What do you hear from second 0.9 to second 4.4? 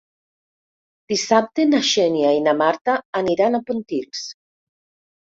Dissabte na Xènia i na Marta aniran a Pontils.